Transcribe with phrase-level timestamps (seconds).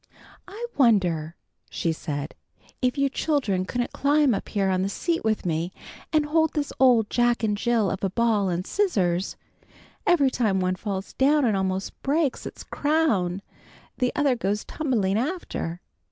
[0.47, 1.35] "I wonder,"
[1.69, 2.33] she said,
[2.81, 5.71] "if you children couldn't climb up here on the seat with me
[6.11, 9.37] and hold this old Jack and Jill of a ball and scissors.
[10.07, 13.43] Every time one falls down and almost breaks its crown,
[13.99, 15.81] the other goes tumbling after.